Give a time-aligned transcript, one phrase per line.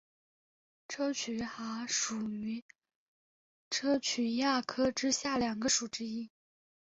[0.87, 2.65] 砗磲蛤属为
[3.69, 6.31] 砗磲亚科之下两个属之一。